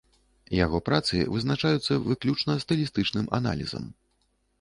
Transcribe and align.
Яго 0.59 0.77
працы 0.87 1.19
вызначаюцца 1.35 1.97
выключна 2.07 2.55
стылістычным 2.65 3.29
аналізам. 3.41 3.85